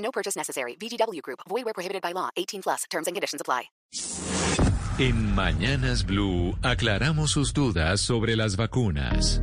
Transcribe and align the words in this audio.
No 0.00 0.10
purchase 0.10 0.36
necessary. 0.38 0.76
VGW 0.80 1.20
Group. 1.22 1.40
Void 1.48 1.64
where 1.64 1.74
prohibited 1.74 2.02
by 2.02 2.12
law. 2.12 2.30
18 2.36 2.62
plus. 2.62 2.84
Terms 2.90 3.06
and 3.06 3.14
conditions 3.14 3.40
apply. 3.40 3.70
En 4.98 5.34
Mañanas 5.34 6.04
Blue 6.04 6.54
aclaramos 6.62 7.30
sus 7.30 7.52
dudas 7.54 8.00
sobre 8.00 8.36
las 8.36 8.56
vacunas. 8.56 9.40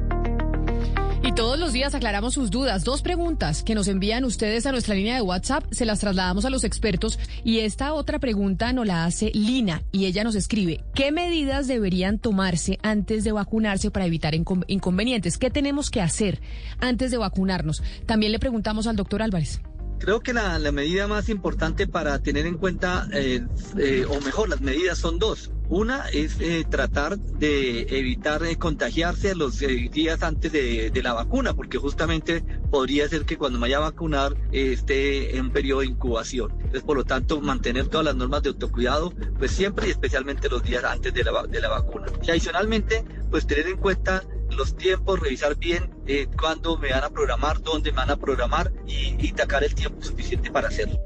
Y 1.23 1.33
todos 1.33 1.57
los 1.59 1.73
días 1.73 1.93
aclaramos 1.95 2.35
sus 2.35 2.51
dudas. 2.51 2.83
Dos 2.83 3.01
preguntas 3.01 3.63
que 3.63 3.73
nos 3.75 3.87
envían 3.87 4.23
ustedes 4.23 4.65
a 4.65 4.71
nuestra 4.71 4.93
línea 4.95 5.15
de 5.15 5.21
WhatsApp, 5.21 5.65
se 5.71 5.85
las 5.85 5.99
trasladamos 5.99 6.45
a 6.45 6.49
los 6.49 6.63
expertos. 6.63 7.19
Y 7.43 7.59
esta 7.59 7.93
otra 7.93 8.19
pregunta 8.19 8.71
nos 8.71 8.85
la 8.85 9.03
hace 9.03 9.31
Lina 9.33 9.81
y 9.91 10.05
ella 10.05 10.23
nos 10.23 10.35
escribe, 10.35 10.85
¿qué 10.93 11.11
medidas 11.11 11.67
deberían 11.67 12.19
tomarse 12.19 12.77
antes 12.83 13.23
de 13.23 13.31
vacunarse 13.31 13.89
para 13.91 14.05
evitar 14.05 14.35
incon- 14.35 14.63
inconvenientes? 14.67 15.37
¿Qué 15.37 15.49
tenemos 15.49 15.89
que 15.89 16.01
hacer 16.01 16.39
antes 16.79 17.11
de 17.11 17.17
vacunarnos? 17.17 17.81
También 18.05 18.31
le 18.31 18.39
preguntamos 18.39 18.85
al 18.87 18.95
doctor 18.95 19.21
Álvarez. 19.21 19.59
Creo 19.99 20.19
que 20.19 20.33
la, 20.33 20.59
medida 20.71 21.07
más 21.07 21.29
importante 21.29 21.87
para 21.87 22.19
tener 22.19 22.45
en 22.45 22.57
cuenta, 22.57 23.07
eh, 23.13 23.45
eh, 23.77 24.05
o 24.07 24.21
mejor, 24.21 24.49
las 24.49 24.61
medidas 24.61 24.97
son 24.97 25.19
dos. 25.19 25.51
Una 25.69 26.07
es 26.13 26.39
eh, 26.39 26.65
tratar 26.69 27.17
de 27.19 27.81
evitar 27.89 28.41
eh, 28.45 28.55
contagiarse 28.55 29.35
los 29.35 29.61
eh, 29.61 29.89
días 29.91 30.23
antes 30.23 30.51
de, 30.53 30.91
la 31.03 31.13
vacuna, 31.13 31.53
porque 31.53 31.77
justamente 31.77 32.43
podría 32.71 33.07
ser 33.09 33.25
que 33.25 33.37
cuando 33.37 33.59
me 33.59 33.63
vaya 33.63 33.77
a 33.77 33.81
vacunar 33.81 34.35
esté 34.51 35.35
en 35.35 35.45
un 35.45 35.51
periodo 35.51 35.81
de 35.81 35.87
incubación. 35.87 36.51
Entonces, 36.53 36.83
por 36.83 36.97
lo 36.97 37.03
tanto, 37.03 37.41
mantener 37.41 37.87
todas 37.87 38.05
las 38.05 38.15
normas 38.15 38.43
de 38.43 38.49
autocuidado, 38.49 39.11
pues 39.37 39.51
siempre 39.51 39.87
y 39.87 39.91
especialmente 39.91 40.49
los 40.49 40.63
días 40.63 40.83
antes 40.85 41.13
de 41.13 41.23
la, 41.23 41.43
de 41.43 41.59
la 41.59 41.69
vacuna. 41.69 42.07
Y 42.23 42.31
adicionalmente, 42.31 43.03
pues 43.29 43.45
tener 43.45 43.67
en 43.67 43.77
cuenta 43.77 44.23
los 44.57 44.75
tiempos, 44.75 45.19
revisar 45.19 45.55
bien 45.55 45.89
eh, 46.07 46.27
cuándo 46.39 46.77
me 46.77 46.91
van 46.91 47.03
a 47.03 47.09
programar, 47.09 47.61
dónde 47.61 47.91
me 47.91 47.97
van 47.97 48.09
a 48.09 48.17
programar 48.17 48.71
y, 48.87 49.15
y 49.19 49.33
sacar 49.37 49.63
el 49.63 49.73
tiempo 49.73 50.03
suficiente 50.03 50.51
para 50.51 50.67
hacerlo. 50.67 50.99